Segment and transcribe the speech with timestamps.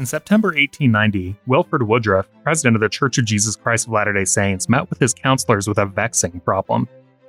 [0.00, 4.24] In September 1890, Wilford Woodruff, president of the Church of Jesus Christ of Latter day
[4.24, 6.88] Saints, met with his counselors with a vexing problem.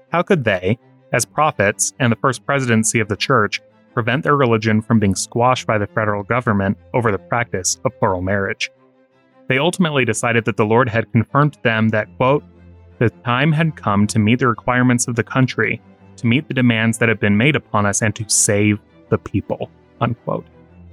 [0.09, 0.79] How could they,
[1.11, 3.59] as prophets and the first presidency of the church,
[3.93, 8.21] prevent their religion from being squashed by the federal government over the practice of plural
[8.21, 8.71] marriage?
[9.49, 12.45] They ultimately decided that the Lord had confirmed to them that, quote,
[12.99, 15.81] the time had come to meet the requirements of the country,
[16.15, 19.69] to meet the demands that have been made upon us, and to save the people,
[19.99, 20.45] unquote.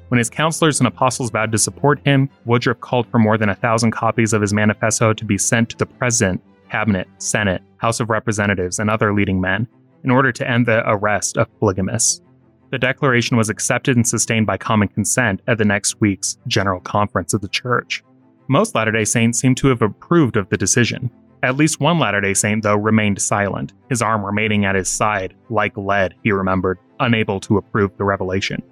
[0.08, 3.54] When his counselors and apostles vowed to support him, Woodruff called for more than a
[3.54, 8.10] thousand copies of his manifesto to be sent to the president, cabinet, senate, House of
[8.10, 9.68] Representatives, and other leading men
[10.04, 12.22] in order to end the arrest of polygamists.
[12.70, 17.32] The declaration was accepted and sustained by common consent at the next week's General Conference
[17.34, 18.02] of the Church.
[18.48, 21.10] Most Latter day Saints seem to have approved of the decision.
[21.42, 25.34] At least one Latter day Saint, though, remained silent, his arm remaining at his side,
[25.50, 28.62] like lead, he remembered, unable to approve the revelation.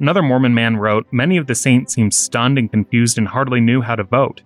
[0.00, 3.80] Another Mormon man wrote Many of the saints seemed stunned and confused and hardly knew
[3.80, 4.42] how to vote,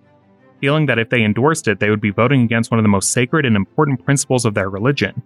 [0.61, 3.11] feeling that if they endorsed it, they would be voting against one of the most
[3.11, 5.21] sacred and important principles of their religion.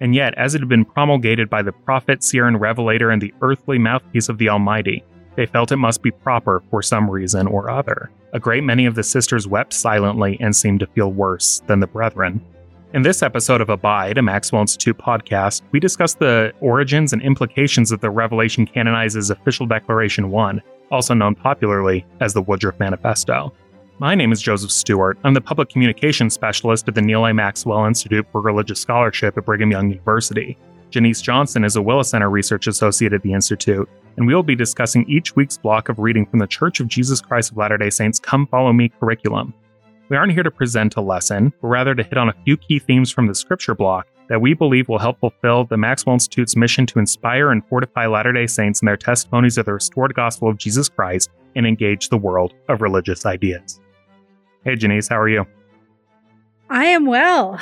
[0.00, 3.34] And yet, as it had been promulgated by the prophet, seer, and revelator and the
[3.42, 5.04] earthly mouthpiece of the Almighty,
[5.36, 8.10] they felt it must be proper for some reason or other.
[8.32, 11.86] A great many of the sisters wept silently and seemed to feel worse than the
[11.86, 12.44] brethren.
[12.92, 17.92] In this episode of Abide, a Maxwell Institute podcast, we discuss the origins and implications
[17.92, 20.60] of the Revelation canonizes Official Declaration 1,
[20.90, 23.52] also known popularly as the Woodruff Manifesto.
[24.00, 25.18] My name is Joseph Stuart.
[25.22, 27.32] I'm the public communications specialist at the Neil A.
[27.32, 30.58] Maxwell Institute for Religious Scholarship at Brigham Young University.
[30.90, 34.56] Janiece Johnson is a Willes Center Research Associate at the Institute, and we will be
[34.56, 37.90] discussing each week's block of reading from the Church of Jesus Christ of Latter day
[37.90, 39.54] Saints Come Follow Me curriculum.
[40.10, 42.80] We aren't here to present a lesson, but rather to hit on a few key
[42.80, 46.84] themes from the scripture block that we believe will help fulfill the Maxwell Institute's mission
[46.86, 50.58] to inspire and fortify Latter day Saints in their testimonies of the restored gospel of
[50.58, 53.80] Jesus Christ and engage the world of religious ideas.
[54.64, 55.46] Hey, Janiece, how are you?
[56.68, 57.60] I am well.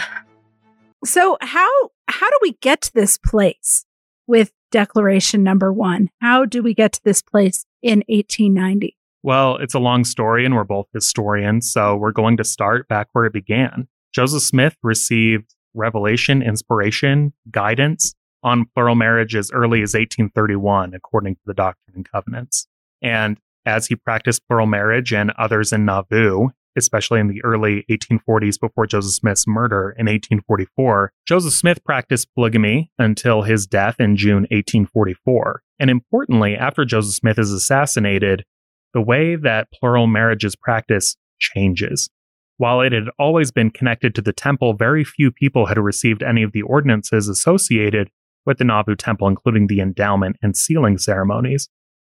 [1.04, 1.70] So, how
[2.08, 3.84] how do we get to this place
[4.26, 6.08] with declaration number 1?
[6.22, 8.97] How do we get to this place in 1890?
[9.22, 13.08] Well, it's a long story, and we're both historians, so we're going to start back
[13.12, 13.88] where it began.
[14.12, 21.40] Joseph Smith received revelation, inspiration, guidance on plural marriage as early as 1831, according to
[21.46, 22.66] the Doctrine and Covenants.
[23.02, 28.58] And as he practiced plural marriage and others in Nauvoo, especially in the early 1840s
[28.58, 34.46] before Joseph Smith's murder in 1844, Joseph Smith practiced polygamy until his death in June
[34.50, 35.62] 1844.
[35.80, 38.44] And importantly, after Joseph Smith is assassinated,
[38.94, 42.08] the way that plural marriage is practiced changes.
[42.56, 46.42] While it had always been connected to the temple, very few people had received any
[46.42, 48.10] of the ordinances associated
[48.44, 51.68] with the Nauvoo temple, including the endowment and sealing ceremonies.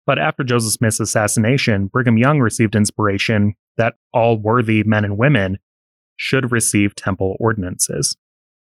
[0.06, 5.58] But after Joseph Smith's assassination, Brigham Young received inspiration that all worthy men and women
[6.16, 8.16] should receive temple ordinances.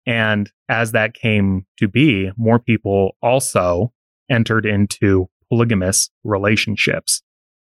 [0.04, 3.92] And as that came to be, more people also
[4.30, 7.22] entered into polygamous relationships.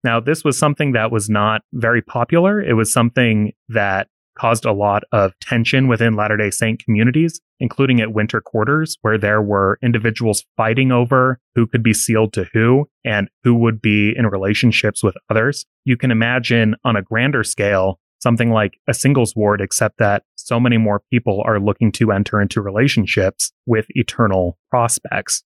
[0.03, 2.61] Now, this was something that was not very popular.
[2.61, 4.07] It was something that
[4.37, 9.17] caused a lot of tension within Latter day Saint communities, including at winter quarters, where
[9.17, 14.13] there were individuals fighting over who could be sealed to who and who would be
[14.15, 15.65] in relationships with others.
[15.85, 20.59] You can imagine on a grander scale something like a singles ward, except that so
[20.59, 25.43] many more people are looking to enter into relationships with eternal prospects.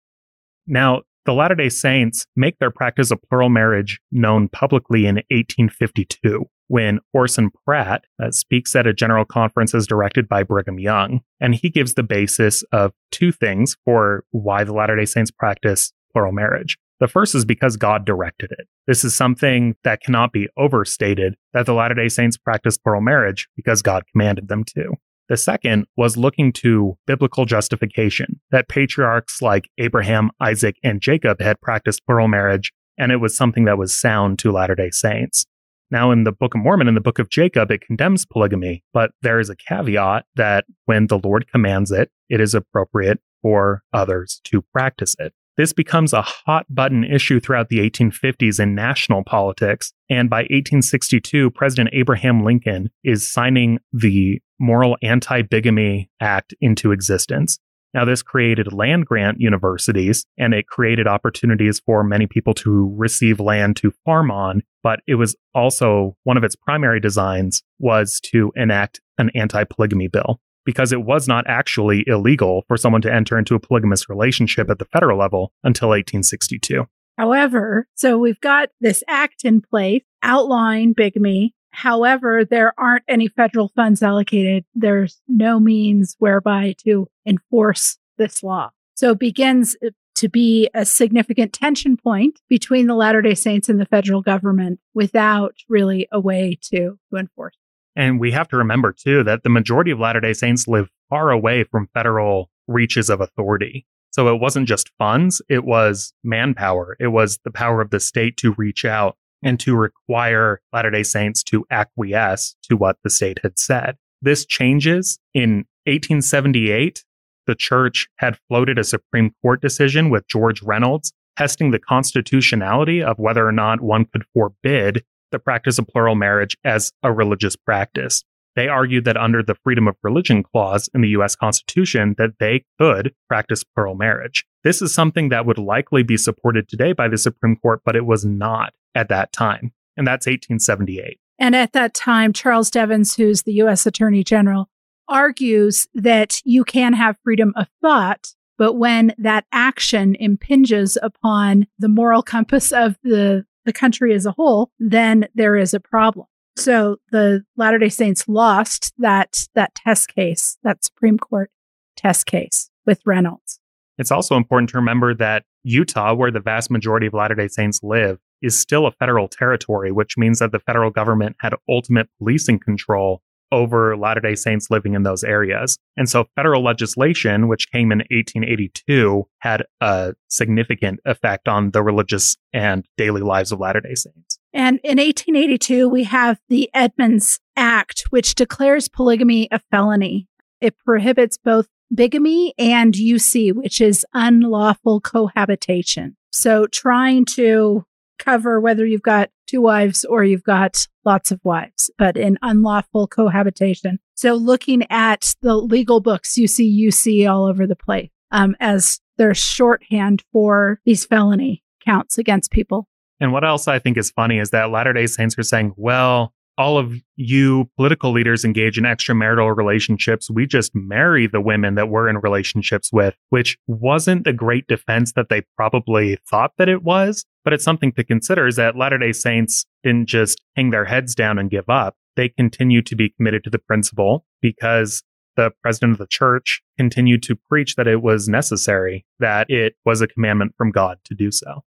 [0.66, 6.46] Now, the Latter day Saints make their practice of plural marriage known publicly in 1852
[6.68, 11.20] when Orson Pratt uh, speaks at a general conference as directed by Brigham Young.
[11.40, 15.92] And he gives the basis of two things for why the Latter day Saints practice
[16.12, 16.78] plural marriage.
[17.00, 18.68] The first is because God directed it.
[18.86, 23.48] This is something that cannot be overstated that the Latter day Saints practice plural marriage
[23.56, 24.94] because God commanded them to.
[25.30, 31.60] The second was looking to biblical justification that patriarchs like Abraham, Isaac, and Jacob had
[31.60, 35.46] practiced plural marriage, and it was something that was sound to Latter day Saints.
[35.88, 39.12] Now, in the Book of Mormon, in the Book of Jacob, it condemns polygamy, but
[39.22, 44.40] there is a caveat that when the Lord commands it, it is appropriate for others
[44.46, 45.32] to practice it.
[45.56, 49.92] This becomes a hot button issue throughout the 1850s in national politics.
[50.08, 57.58] And by 1862, President Abraham Lincoln is signing the Morrill Anti Bigamy Act into existence.
[57.92, 63.40] Now, this created land grant universities and it created opportunities for many people to receive
[63.40, 64.62] land to farm on.
[64.82, 70.06] But it was also one of its primary designs was to enact an anti polygamy
[70.06, 74.70] bill because it was not actually illegal for someone to enter into a polygamous relationship
[74.70, 76.86] at the federal level until 1862.
[77.18, 81.54] However, so we've got this act in place outlawing bigamy.
[81.72, 84.64] However, there aren't any federal funds allocated.
[84.74, 88.70] There's no means whereby to enforce this law.
[88.94, 93.68] So it begins uh, to be a significant tension point between the Latter day Saints
[93.68, 97.56] and the federal government without really a way to, to enforce.
[97.96, 101.30] And we have to remember, too, that the majority of Latter day Saints live far
[101.30, 103.86] away from federal reaches of authority.
[104.10, 106.96] So it wasn't just funds, it was manpower.
[106.98, 111.02] It was the power of the state to reach out and to require Latter day
[111.02, 113.96] Saints to acquiesce to what the state had said.
[114.22, 117.04] This changes in 1878.
[117.46, 123.18] The church had floated a Supreme Court decision with George Reynolds testing the constitutionality of
[123.18, 128.24] whether or not one could forbid the practice of plural marriage as a religious practice.
[128.56, 132.64] They argued that under the freedom of religion clause in the US Constitution that they
[132.78, 134.44] could practice plural marriage.
[134.64, 138.04] This is something that would likely be supported today by the Supreme Court, but it
[138.04, 139.72] was not at that time.
[139.96, 141.18] And that's 1878.
[141.38, 144.68] And at that time, Charles Devens, who's the US Attorney General,
[145.08, 151.88] argues that you can have freedom of thought, but when that action impinges upon the
[151.88, 156.26] moral compass of the, the country as a whole, then there is a problem.
[156.56, 161.50] So the Latter day Saints lost that, that test case, that Supreme Court
[161.96, 163.60] test case with Reynolds.
[163.98, 167.80] It's also important to remember that Utah, where the vast majority of Latter day Saints
[167.82, 172.58] live, is still a federal territory, which means that the federal government had ultimate policing
[172.58, 173.22] control
[173.52, 175.76] over Latter day Saints living in those areas.
[175.96, 182.36] And so federal legislation, which came in 1882, had a significant effect on the religious
[182.52, 184.38] and daily lives of Latter day Saints.
[184.52, 190.28] And in 1882, we have the Edmunds Act, which declares polygamy a felony.
[190.60, 196.16] It prohibits both bigamy and UC, which is unlawful cohabitation.
[196.32, 197.84] So trying to
[198.20, 203.08] cover whether you've got two wives or you've got lots of wives, but in unlawful
[203.08, 203.98] cohabitation.
[204.14, 209.00] So looking at the legal books, you see UC all over the place um, as
[209.16, 212.86] their shorthand for these felony counts against people.
[213.18, 216.32] And what else I think is funny is that Latter day Saints are saying, well,
[216.60, 220.30] all of you political leaders engage in extramarital relationships.
[220.30, 225.14] We just marry the women that we're in relationships with, which wasn't the great defense
[225.14, 227.24] that they probably thought that it was.
[227.44, 231.14] But it's something to consider is that Latter day Saints didn't just hang their heads
[231.14, 231.96] down and give up.
[232.16, 235.02] They continued to be committed to the principle because
[235.36, 240.02] the president of the church continued to preach that it was necessary, that it was
[240.02, 241.64] a commandment from God to do so.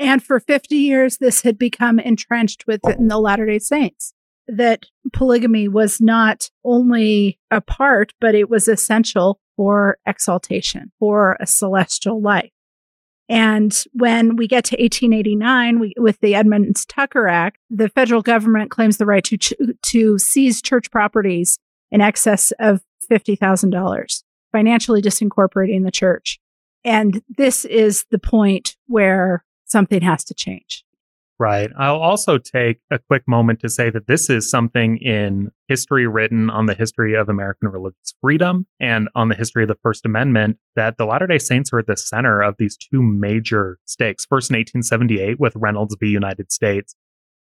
[0.00, 4.14] And for 50 years, this had become entrenched within the Latter day Saints
[4.52, 11.46] that polygamy was not only a part, but it was essential for exaltation, for a
[11.46, 12.50] celestial life.
[13.28, 18.70] And when we get to 1889, we, with the Edmunds Tucker Act, the federal government
[18.70, 19.54] claims the right to, ch-
[19.84, 21.58] to seize church properties
[21.90, 26.38] in excess of $50,000, financially disincorporating the church.
[26.84, 30.84] And this is the point where something has to change.
[31.42, 31.72] Right.
[31.76, 36.50] I'll also take a quick moment to say that this is something in history written
[36.50, 40.58] on the history of American religious freedom and on the history of the First Amendment
[40.76, 44.24] that the Latter day Saints are at the center of these two major stakes.
[44.24, 46.06] First in 1878 with Reynolds v.
[46.06, 46.94] United States,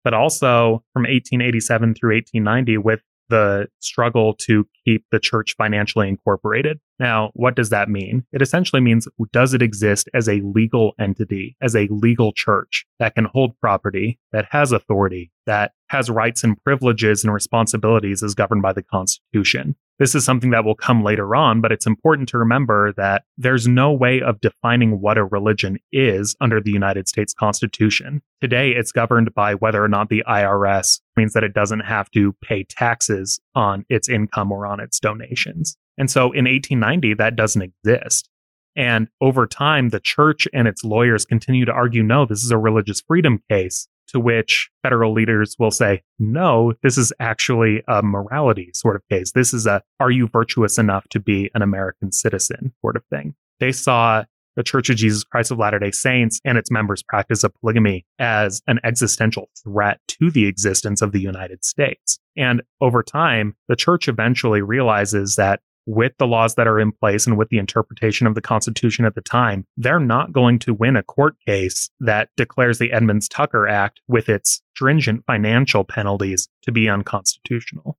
[0.04, 6.80] but also from 1887 through 1890 with the struggle to keep the church financially incorporated.
[7.00, 8.26] Now, what does that mean?
[8.32, 13.16] It essentially means does it exist as a legal entity, as a legal church that
[13.16, 18.62] can hold property, that has authority, that has rights and privileges and responsibilities as governed
[18.62, 19.76] by the Constitution?
[20.00, 23.68] This is something that will come later on, but it's important to remember that there's
[23.68, 28.22] no way of defining what a religion is under the United States Constitution.
[28.40, 32.34] Today, it's governed by whether or not the IRS means that it doesn't have to
[32.44, 35.78] pay taxes on its income or on its donations.
[35.98, 38.30] And so in 1890, that doesn't exist.
[38.76, 42.58] And over time, the church and its lawyers continue to argue no, this is a
[42.60, 48.72] religious freedom case, to which federal leaders will say, no, this is actually a morality
[48.74, 49.32] sort of case.
[49.32, 53.36] This is a, are you virtuous enough to be an American citizen sort of thing.
[53.60, 54.24] They saw
[54.58, 58.06] the Church of Jesus Christ of Latter day Saints and its members' practice of polygamy
[58.20, 62.20] as an existential threat to the existence of the United States.
[62.36, 67.26] And over time, the church eventually realizes that with the laws that are in place
[67.26, 70.96] and with the interpretation of the Constitution at the time, they're not going to win
[70.96, 76.72] a court case that declares the Edmunds Tucker Act with its stringent financial penalties to
[76.72, 77.98] be unconstitutional.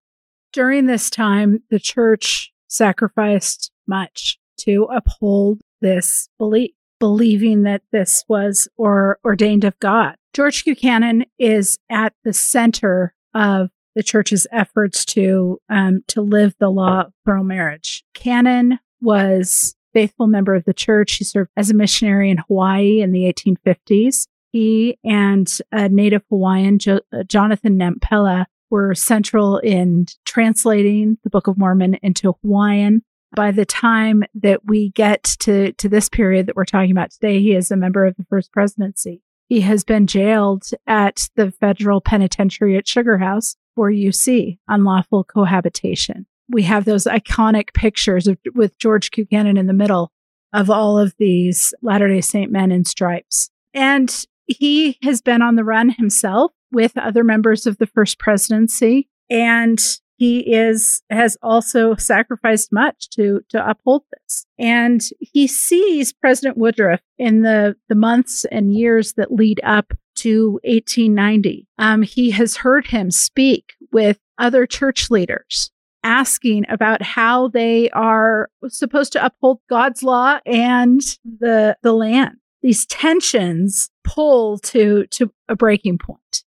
[0.53, 8.69] During this time, the church sacrificed much to uphold this belief, believing that this was
[8.77, 10.77] or ordained of God George Q.
[10.77, 17.01] Cannon is at the center of the church's efforts to um, to live the law
[17.01, 18.05] of plural marriage.
[18.15, 21.15] Cannon was faithful member of the church.
[21.15, 24.29] He served as a missionary in Hawaii in the 1850s.
[24.53, 31.49] He and a native Hawaiian, jo- uh, Jonathan Napela, were central in translating the Book
[31.49, 33.03] of Mormon into Hawaiian.
[33.35, 37.41] By the time that we get to, to this period that we're talking about today,
[37.41, 39.23] he is a member of the First Presidency.
[39.49, 46.27] He has been jailed at the federal penitentiary at Sugar House for UC, unlawful cohabitation.
[46.51, 49.27] We have those iconic pictures of, with George Q.
[49.27, 50.13] Cannon in the middle
[50.53, 53.51] of all of these Latter day Saint men in stripes.
[53.73, 54.15] And
[54.47, 59.09] he has been on the run himself with other members of the first presidency.
[59.31, 59.79] And
[60.19, 64.47] he is has also sacrificed much to to uphold this.
[64.59, 70.55] And he sees president woodruff in the the months and years that lead up to
[70.65, 75.71] 1890 um, he has heard him speak with other church leaders
[76.03, 82.37] asking about how they are supposed to uphold god's law and the the land.
[82.63, 86.43] These tensions pull to to a breaking point.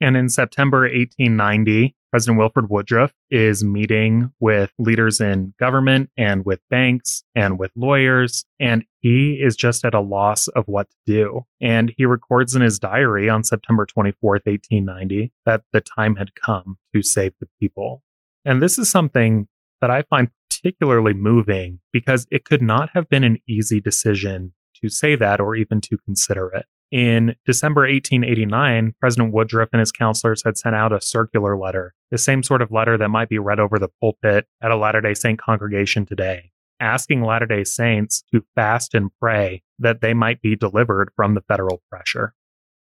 [0.00, 6.60] And in September 1890, President Wilford Woodruff is meeting with leaders in government and with
[6.68, 11.46] banks and with lawyers, and he is just at a loss of what to do.
[11.60, 16.78] And he records in his diary on September 24th, 1890, that the time had come
[16.94, 18.02] to save the people.
[18.44, 19.46] And this is something
[19.80, 24.52] that I find particularly moving because it could not have been an easy decision
[24.82, 26.66] to say that or even to consider it.
[26.90, 32.18] In December 1889, President Woodruff and his counselors had sent out a circular letter, the
[32.18, 35.14] same sort of letter that might be read over the pulpit at a Latter day
[35.14, 40.56] Saint congregation today, asking Latter day Saints to fast and pray that they might be
[40.56, 42.34] delivered from the federal pressure.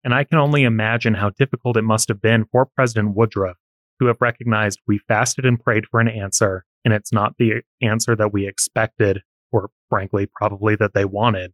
[0.06, 3.58] And I can only imagine how difficult it must have been for President Woodruff
[4.00, 8.16] to have recognized we fasted and prayed for an answer, and it's not the answer
[8.16, 11.52] that we expected, or frankly, probably that they wanted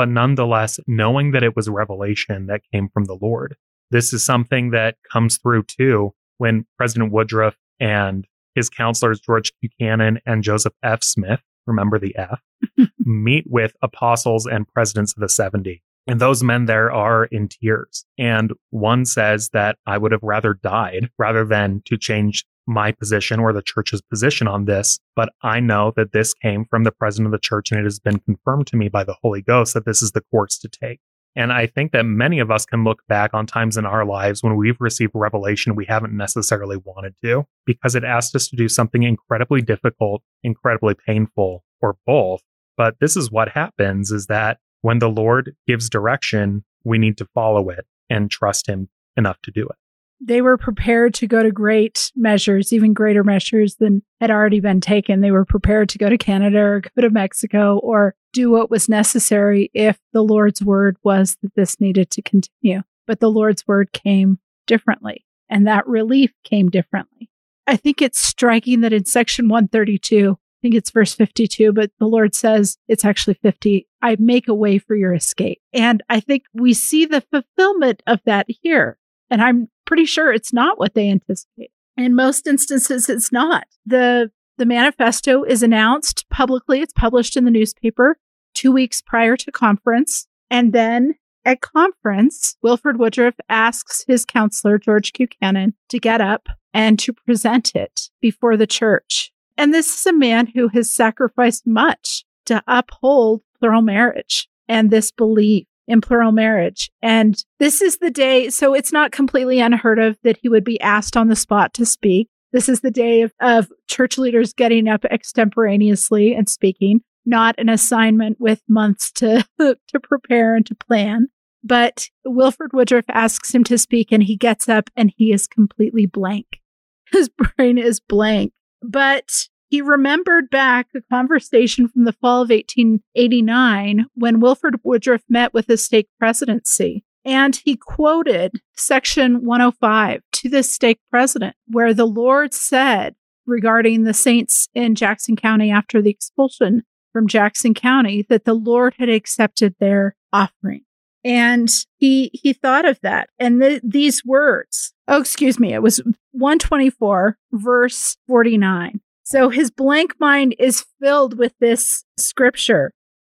[0.00, 3.54] but nonetheless, knowing that it was revelation that came from the Lord.
[3.90, 9.68] This is something that comes through too when President Woodruff and his counselors, George Q.
[9.78, 11.02] Cannon and Joseph F.
[11.02, 12.40] Smith, remember the F,
[12.98, 15.82] meet with apostles and presidents of the 70.
[16.06, 18.06] And those men there are in tears.
[18.16, 23.40] And one says that I would have rather died rather than to change my position
[23.40, 27.26] or the church's position on this, but I know that this came from the president
[27.26, 29.84] of the church and it has been confirmed to me by the Holy Ghost that
[29.84, 31.00] this is the course to take.
[31.36, 34.42] And I think that many of us can look back on times in our lives
[34.42, 38.68] when we've received revelation we haven't necessarily wanted to because it asked us to do
[38.68, 42.42] something incredibly difficult, incredibly painful, or both.
[42.76, 47.28] But this is what happens is that when the Lord gives direction, we need to
[47.32, 49.76] follow it and trust him enough to do it
[50.20, 54.80] they were prepared to go to great measures, even greater measures than had already been
[54.80, 55.20] taken.
[55.20, 58.88] They were prepared to go to Canada or go to Mexico or do what was
[58.88, 62.82] necessary if the Lord's word was that this needed to continue.
[63.06, 67.30] But the Lord's word came differently, and that relief came differently.
[67.66, 72.06] I think it's striking that in section 132, I think it's verse 52, but the
[72.06, 73.88] Lord says it's actually 50.
[74.02, 75.60] I make a way for your escape.
[75.72, 78.98] And I think we see the fulfillment of that here.
[79.30, 81.70] And I'm pretty sure it's not what they anticipate.
[81.96, 83.66] In most instances, it's not.
[83.86, 86.80] The the manifesto is announced publicly.
[86.80, 88.18] It's published in the newspaper
[88.54, 90.26] two weeks prior to conference.
[90.50, 95.28] And then at conference, Wilford Woodruff asks his counselor, George Q.
[95.28, 99.32] Cannon, to get up and to present it before the church.
[99.56, 105.10] And this is a man who has sacrificed much to uphold plural marriage and this
[105.10, 106.90] belief in plural marriage.
[107.02, 110.80] And this is the day, so it's not completely unheard of that he would be
[110.80, 112.28] asked on the spot to speak.
[112.52, 117.68] This is the day of, of church leaders getting up extemporaneously and speaking, not an
[117.68, 121.28] assignment with months to, to prepare and to plan.
[121.62, 126.06] But Wilford Woodruff asks him to speak and he gets up and he is completely
[126.06, 126.60] blank.
[127.12, 128.52] His brain is blank.
[128.82, 135.54] But he remembered back a conversation from the fall of 1889 when Wilford Woodruff met
[135.54, 137.04] with the stake presidency.
[137.24, 143.14] And he quoted section 105 to the stake president, where the Lord said
[143.46, 148.94] regarding the saints in Jackson County after the expulsion from Jackson County that the Lord
[148.98, 150.82] had accepted their offering.
[151.22, 154.94] And he he thought of that and the, these words.
[155.06, 155.74] Oh, excuse me.
[155.74, 156.00] It was
[156.32, 159.00] 124 verse 49.
[159.30, 162.92] So his blank mind is filled with this scripture.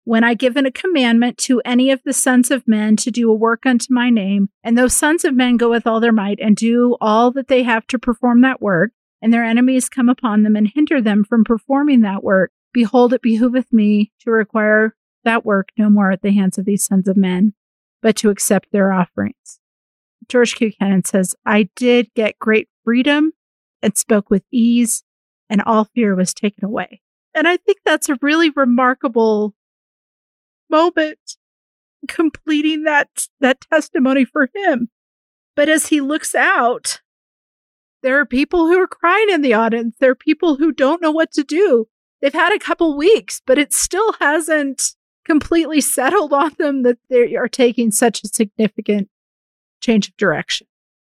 [0.04, 3.34] when I given a commandment to any of the sons of men to do a
[3.34, 6.56] work unto my name, and those sons of men go with all their might and
[6.56, 10.56] do all that they have to perform that work, and their enemies come upon them
[10.56, 15.68] and hinder them from performing that work, behold, it behooveth me to require that work
[15.78, 17.52] no more at the hands of these sons of men,
[18.00, 19.60] but to accept their offerings.
[20.26, 20.56] George.
[20.56, 23.32] Cannon says, I did get great freedom
[23.82, 25.04] and spoke with ease,
[25.52, 27.02] and all fear was taken away.
[27.34, 29.54] And I think that's a really remarkable
[30.70, 31.18] moment
[32.08, 34.88] completing that that testimony for him.
[35.54, 37.02] But as he looks out,
[38.02, 39.94] there are people who are crying in the audience.
[40.00, 41.86] There are people who don't know what to do.
[42.22, 44.94] They've had a couple weeks, but it still hasn't
[45.26, 49.10] completely settled on them that they are taking such a significant
[49.82, 50.66] change of direction.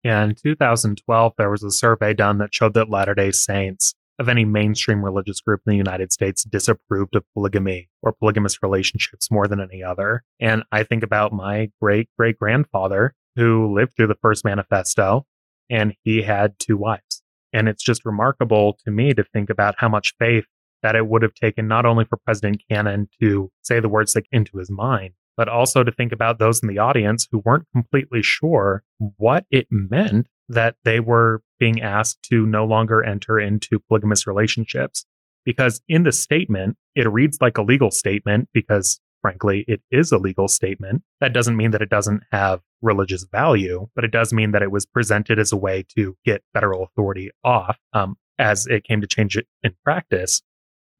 [0.02, 4.28] Yeah, in 2012, there was a survey done that showed that Latter day Saints of
[4.28, 9.48] any mainstream religious group in the United States disapproved of polygamy or polygamous relationships more
[9.48, 10.22] than any other.
[10.40, 15.26] And I think about my great great grandfather who lived through the first manifesto
[15.70, 17.22] and he had two wives.
[17.52, 20.44] And it's just remarkable to me to think about how much faith
[20.82, 24.26] that it would have taken not only for President Cannon to say the words that
[24.30, 28.22] into his mind, but also to think about those in the audience who weren't completely
[28.22, 28.82] sure
[29.16, 35.04] what it meant that they were being asked to no longer enter into polygamous relationships.
[35.44, 40.18] Because in the statement, it reads like a legal statement because, frankly, it is a
[40.18, 41.02] legal statement.
[41.20, 44.70] That doesn't mean that it doesn't have religious value, but it does mean that it
[44.70, 49.06] was presented as a way to get federal authority off um, as it came to
[49.06, 50.42] change it in practice.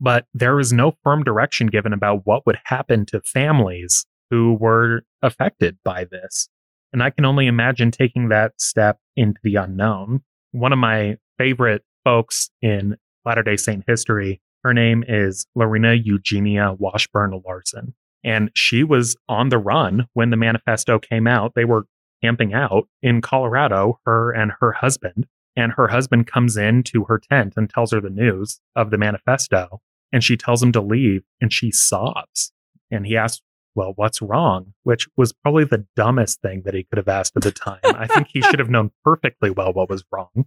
[0.00, 5.02] But there was no firm direction given about what would happen to families who were
[5.22, 6.48] affected by this.
[6.94, 10.22] And I can only imagine taking that step into the unknown.
[10.52, 16.72] One of my favorite folks in Latter day Saint history, her name is Lorena Eugenia
[16.78, 17.96] Washburn Larson.
[18.22, 21.56] And she was on the run when the manifesto came out.
[21.56, 21.88] They were
[22.22, 25.26] camping out in Colorado, her and her husband.
[25.56, 29.80] And her husband comes into her tent and tells her the news of the manifesto.
[30.12, 32.52] And she tells him to leave and she sobs.
[32.88, 33.42] And he asks
[33.74, 34.74] well, what's wrong?
[34.82, 37.80] Which was probably the dumbest thing that he could have asked at the time.
[37.84, 40.46] I think he should have known perfectly well what was wrong.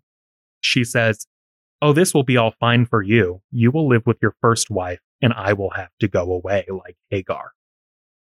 [0.61, 1.27] She says,
[1.81, 3.41] Oh, this will be all fine for you.
[3.51, 6.97] You will live with your first wife, and I will have to go away like
[7.09, 7.51] Hagar.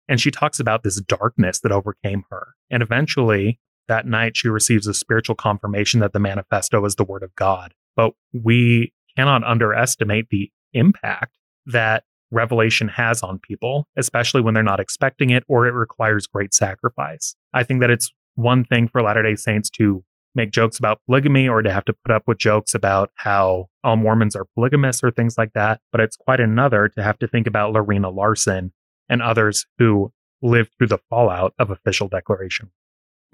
[0.10, 2.56] And she talks about this darkness that overcame her.
[2.70, 7.24] And eventually, that night, she receives a spiritual confirmation that the manifesto is the word
[7.24, 7.74] of God.
[7.96, 14.80] But we cannot underestimate the impact that revelation has on people, especially when they're not
[14.80, 17.36] expecting it or it requires great sacrifice.
[17.54, 20.04] I think that it's one thing for Latter day Saints to
[20.36, 23.96] make jokes about polygamy or to have to put up with jokes about how all
[23.96, 25.82] Mormons are polygamous or things like that.
[25.92, 28.72] But it's quite another to have to think about Lorena Larson
[29.10, 30.12] and others who
[30.42, 32.70] lived through the fallout of official declaration.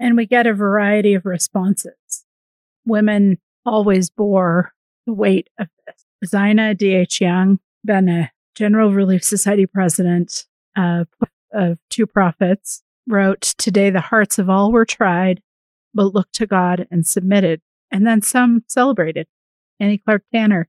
[0.00, 2.24] And we get a variety of responses.
[2.86, 4.72] Women always bore
[5.06, 6.30] the weight of this.
[6.30, 7.20] Zina D.H.
[7.20, 11.04] Young, been a General Relief Society president uh,
[11.52, 15.42] of Two Prophets, wrote, Today the hearts of all were tried,
[15.92, 17.60] but looked to God and submitted.
[17.90, 19.26] And then some celebrated.
[19.78, 20.68] Annie Clark Tanner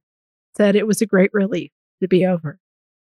[0.56, 1.70] said it was a great relief
[2.00, 2.58] to be over.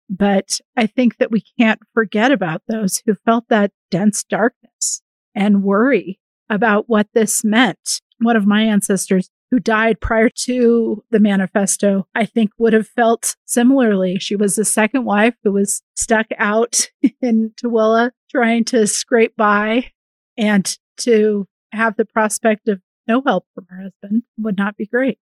[0.09, 5.03] But I think that we can't forget about those who felt that dense darkness
[5.35, 8.01] and worry about what this meant.
[8.19, 13.37] One of my ancestors who died prior to the manifesto, I think would have felt
[13.47, 14.19] similarly.
[14.19, 16.89] She was the second wife who was stuck out
[17.21, 19.91] in Tooele trying to scrape by
[20.37, 25.19] and to have the prospect of no help from her husband would not be great.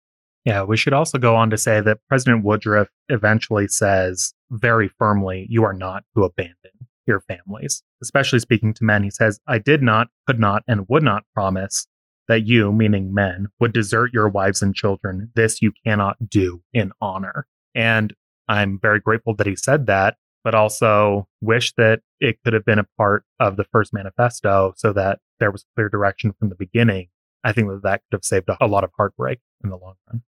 [0.45, 5.47] Yeah, we should also go on to say that President Woodruff eventually says very firmly,
[5.49, 6.55] you are not to abandon
[7.07, 7.83] your families.
[8.03, 11.87] Especially speaking to men, he says, I did not, could not, and would not promise
[12.33, 15.31] that you, meaning men, would desert your wives and children.
[15.35, 17.47] This you cannot do in honor.
[17.75, 18.15] And
[18.49, 22.79] I'm very grateful that he said that, but also wish that it could have been
[22.79, 27.09] a part of the first manifesto so that there was clear direction from the beginning.
[27.45, 30.23] I think that that could have saved a lot of heartbreak in the long run.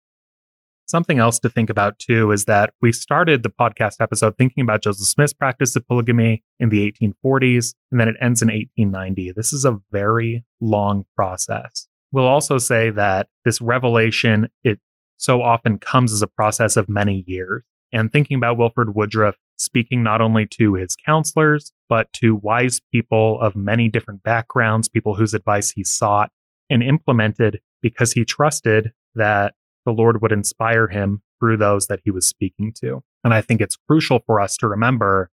[0.85, 4.83] Something else to think about too is that we started the podcast episode thinking about
[4.83, 9.31] Joseph Smith's practice of polygamy in the 1840s, and then it ends in 1890.
[9.31, 11.87] This is a very long process.
[12.13, 14.79] We'll also say that this revelation, it
[15.17, 17.63] so often comes as a process of many years.
[17.91, 23.39] And thinking about Wilford Woodruff speaking not only to his counselors, but to wise people
[23.41, 26.31] of many different backgrounds, people whose advice he sought
[26.69, 29.53] and implemented because he trusted that
[29.85, 33.03] the Lord would inspire him through those that he was speaking to.
[33.23, 35.29] And I think it's crucial for us to remember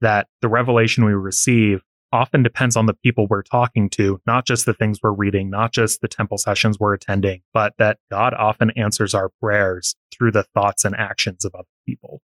[0.00, 4.66] that the revelation we receive often depends on the people we're talking to, not just
[4.66, 8.70] the things we're reading, not just the temple sessions we're attending, but that God often
[8.70, 12.20] answers our prayers through the thoughts and actions of other people.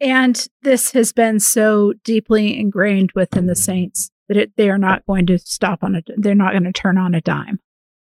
[0.00, 5.06] And this has been so deeply ingrained within the saints that it, they are not
[5.06, 6.08] going to stop on it.
[6.16, 7.60] They're not going to turn on a dime.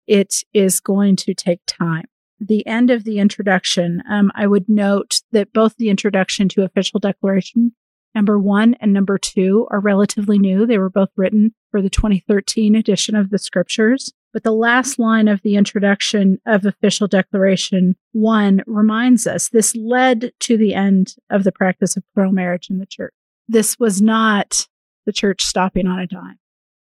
[0.07, 2.05] It is going to take time.
[2.41, 7.01] The end of the introduction, um, I would note that both the introduction to official
[7.01, 7.75] declaration
[8.15, 10.67] Number one and number two are relatively new.
[10.67, 14.13] They were both written for the 2013 edition of the scriptures.
[14.33, 20.33] But the last line of the introduction of official declaration one reminds us this led
[20.41, 23.15] to the end of the practice of plural marriage in the church.
[23.49, 24.67] This was not
[25.07, 26.39] the church stopping on a dime.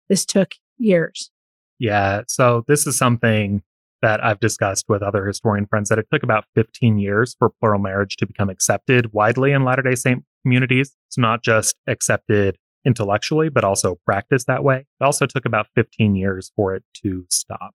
[0.09, 1.31] This took years.
[1.79, 2.23] Yeah.
[2.27, 3.61] So this is something
[4.01, 7.79] that I've discussed with other historian friends that it took about 15 years for plural
[7.79, 10.95] marriage to become accepted widely in Latter day Saint communities.
[11.07, 14.85] It's not just accepted intellectually, but also practiced that way.
[15.01, 17.71] It also took about 15 years for it to stop.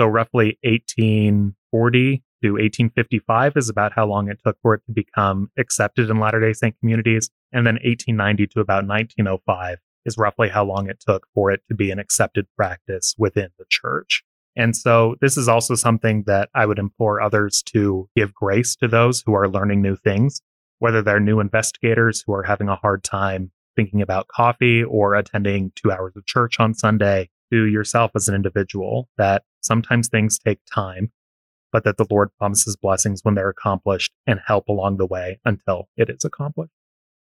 [0.00, 5.52] So roughly 1840 to 1855 is about how long it took for it to become
[5.56, 7.30] accepted in Latter day Saint communities.
[7.52, 11.76] And then 1890 to about 1905 is roughly how long it took for it to
[11.76, 14.24] be an accepted practice within the church.
[14.56, 18.88] And so this is also something that I would implore others to give grace to
[18.88, 20.42] those who are learning new things,
[20.80, 25.72] whether they're new investigators who are having a hard time thinking about coffee or attending
[25.76, 30.60] two hours of church on Sunday, to yourself as an individual, that sometimes things take
[30.72, 31.10] time,
[31.72, 35.88] but that the Lord promises blessings when they're accomplished and help along the way until
[35.96, 36.72] it is accomplished.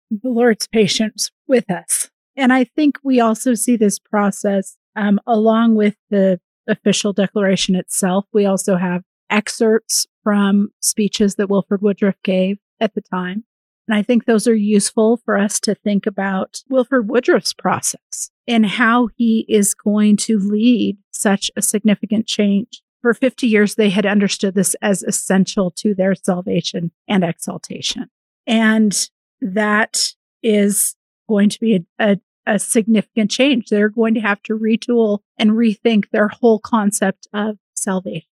[0.10, 2.10] The Lord's patience with us.
[2.36, 8.26] And I think we also see this process um, along with the official declaration itself.
[8.34, 13.44] We also have excerpts from speeches that Wilford Woodruff gave at the time.
[13.88, 18.66] And I think those are useful for us to think about Wilford Woodruff's process and
[18.66, 22.82] how he is going to lead such a significant change.
[23.02, 28.10] For 50 years, they had understood this as essential to their salvation and exaltation.
[28.46, 29.10] And
[29.40, 30.14] that
[30.44, 30.96] is
[31.30, 33.68] going to be a, a, a significant change.
[33.68, 38.28] They're going to have to retool and rethink their whole concept of salvation.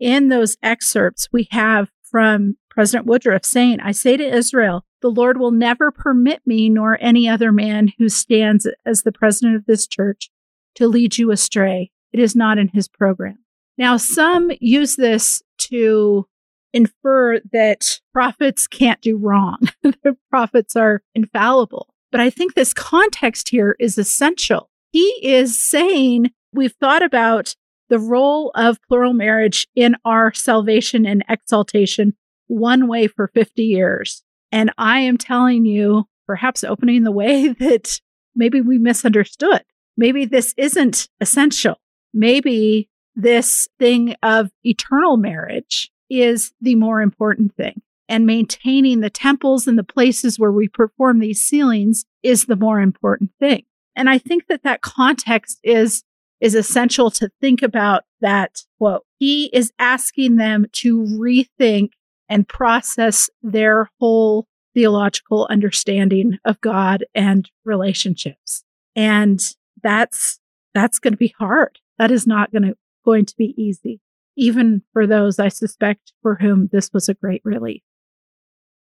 [0.00, 5.38] In those excerpts, we have from President Woodruff saying, I say to Israel, the Lord
[5.38, 9.86] will never permit me nor any other man who stands as the president of this
[9.86, 10.30] church
[10.76, 11.90] to lead you astray.
[12.12, 13.38] It is not in his program.
[13.76, 16.26] Now, some use this to
[16.72, 19.58] infer that prophets can't do wrong.
[19.82, 21.94] the prophets are infallible.
[22.10, 24.70] But I think this context here is essential.
[24.92, 27.54] He is saying we've thought about
[27.90, 32.14] the role of plural marriage in our salvation and exaltation
[32.52, 34.22] one way for 50 years.
[34.50, 38.00] And I am telling you, perhaps opening the way that
[38.34, 39.64] maybe we misunderstood.
[39.96, 41.80] Maybe this isn't essential.
[42.14, 49.66] Maybe this thing of eternal marriage is the more important thing and maintaining the temples
[49.66, 53.64] and the places where we perform these sealings is the more important thing.
[53.96, 56.04] And I think that that context is,
[56.40, 59.04] is essential to think about that quote.
[59.18, 61.90] He is asking them to rethink
[62.28, 68.64] and process their whole theological understanding of God and relationships.
[68.96, 69.40] And
[69.82, 70.38] that's,
[70.74, 71.78] that's going to be hard.
[71.98, 74.00] That is not going to, going to be easy,
[74.36, 77.82] even for those I suspect for whom this was a great relief.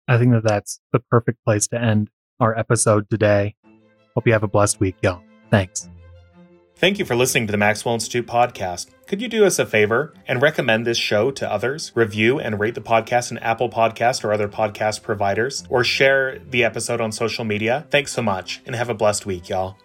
[0.08, 3.56] I think that that's the perfect place to end our episode today.
[4.16, 5.22] Hope you have a blessed week, y'all.
[5.52, 5.90] Thanks.
[6.80, 8.92] Thank you for listening to the Maxwell Institute podcast.
[9.08, 11.92] Could you do us a favor and recommend this show to others?
[11.96, 16.64] Review and rate the podcast in Apple Podcast or other podcast providers, or share the
[16.64, 17.88] episode on social media.
[17.90, 19.76] Thanks so much, and have a blessed week, y'all.